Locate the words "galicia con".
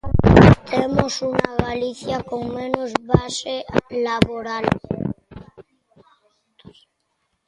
1.65-2.41